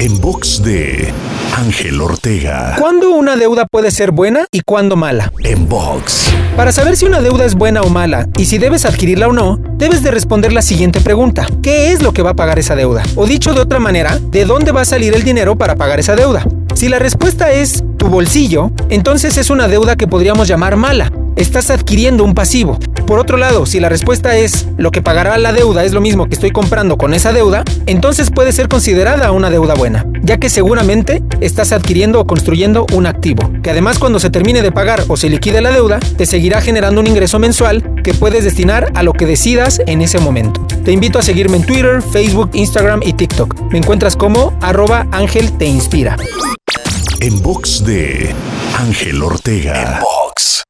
En 0.00 0.18
box 0.18 0.62
de 0.62 1.12
Ángel 1.54 2.00
Ortega. 2.00 2.76
¿Cuándo 2.78 3.10
una 3.10 3.36
deuda 3.36 3.66
puede 3.66 3.90
ser 3.90 4.12
buena 4.12 4.46
y 4.50 4.62
cuándo 4.62 4.96
mala? 4.96 5.30
En 5.44 5.68
box. 5.68 6.32
Para 6.56 6.72
saber 6.72 6.96
si 6.96 7.04
una 7.04 7.20
deuda 7.20 7.44
es 7.44 7.54
buena 7.54 7.82
o 7.82 7.90
mala 7.90 8.26
y 8.38 8.46
si 8.46 8.56
debes 8.56 8.86
adquirirla 8.86 9.28
o 9.28 9.34
no, 9.34 9.60
debes 9.76 10.02
de 10.02 10.10
responder 10.10 10.54
la 10.54 10.62
siguiente 10.62 11.02
pregunta. 11.02 11.46
¿Qué 11.62 11.92
es 11.92 12.00
lo 12.00 12.14
que 12.14 12.22
va 12.22 12.30
a 12.30 12.34
pagar 12.34 12.58
esa 12.58 12.74
deuda? 12.76 13.02
O 13.14 13.26
dicho 13.26 13.52
de 13.52 13.60
otra 13.60 13.78
manera, 13.78 14.18
¿de 14.18 14.46
dónde 14.46 14.72
va 14.72 14.80
a 14.80 14.86
salir 14.86 15.14
el 15.14 15.22
dinero 15.22 15.58
para 15.58 15.76
pagar 15.76 16.00
esa 16.00 16.16
deuda? 16.16 16.46
Si 16.74 16.88
la 16.88 16.98
respuesta 16.98 17.52
es 17.52 17.84
tu 17.98 18.08
bolsillo, 18.08 18.70
entonces 18.88 19.36
es 19.36 19.50
una 19.50 19.68
deuda 19.68 19.96
que 19.96 20.06
podríamos 20.06 20.48
llamar 20.48 20.76
mala. 20.76 21.12
Estás 21.36 21.70
adquiriendo 21.70 22.24
un 22.24 22.34
pasivo. 22.34 22.78
Por 23.06 23.18
otro 23.18 23.36
lado, 23.36 23.66
si 23.66 23.80
la 23.80 23.88
respuesta 23.88 24.36
es 24.36 24.66
lo 24.76 24.90
que 24.90 25.02
pagará 25.02 25.36
la 25.38 25.52
deuda 25.52 25.84
es 25.84 25.92
lo 25.92 26.00
mismo 26.00 26.28
que 26.28 26.34
estoy 26.34 26.50
comprando 26.50 26.96
con 26.96 27.14
esa 27.14 27.32
deuda, 27.32 27.64
entonces 27.86 28.30
puede 28.30 28.52
ser 28.52 28.68
considerada 28.68 29.32
una 29.32 29.50
deuda 29.50 29.74
buena, 29.74 30.06
ya 30.22 30.38
que 30.38 30.48
seguramente 30.48 31.22
estás 31.40 31.72
adquiriendo 31.72 32.20
o 32.20 32.26
construyendo 32.26 32.86
un 32.92 33.06
activo, 33.06 33.50
que 33.62 33.70
además 33.70 33.98
cuando 33.98 34.20
se 34.20 34.30
termine 34.30 34.62
de 34.62 34.70
pagar 34.70 35.02
o 35.08 35.16
se 35.16 35.28
liquide 35.28 35.60
la 35.60 35.72
deuda, 35.72 35.98
te 35.98 36.26
seguirá 36.26 36.60
generando 36.60 37.00
un 37.00 37.06
ingreso 37.06 37.38
mensual 37.38 37.82
que 38.04 38.14
puedes 38.14 38.44
destinar 38.44 38.92
a 38.94 39.02
lo 39.02 39.12
que 39.12 39.26
decidas 39.26 39.80
en 39.86 40.02
ese 40.02 40.18
momento. 40.18 40.64
Te 40.84 40.92
invito 40.92 41.18
a 41.18 41.22
seguirme 41.22 41.56
en 41.56 41.64
Twitter, 41.64 42.02
Facebook, 42.02 42.50
Instagram 42.52 43.00
y 43.04 43.12
TikTok. 43.12 43.72
Me 43.72 43.78
encuentras 43.78 44.16
como 44.16 44.56
arroba 44.60 45.06
Ángel 45.10 45.56
Te 45.58 45.66
Inspira. 45.66 46.16
En 47.20 47.42
box 47.42 47.84
de 47.84 48.34
Ángel 48.78 49.22
Ortega. 49.22 49.96
En 49.96 50.00
box. 50.00 50.64